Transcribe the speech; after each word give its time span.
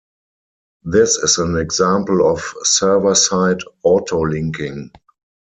This 0.83 1.15
is 1.17 1.37
an 1.37 1.57
example 1.57 2.27
of 2.27 2.41
server-side 2.63 3.59
AutoLinking. 3.85 4.89